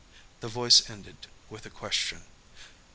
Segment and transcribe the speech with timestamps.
[0.39, 1.15] the voice ended
[1.51, 2.23] with a question.